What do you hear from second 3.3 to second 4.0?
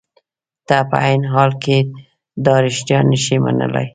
منلای.